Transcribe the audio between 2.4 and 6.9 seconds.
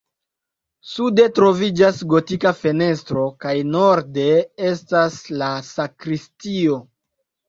fenestro kaj norde estas la sakristio.